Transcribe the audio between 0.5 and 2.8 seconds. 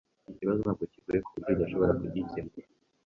ntabwo kigoye kuburyo udashobora kugikemura.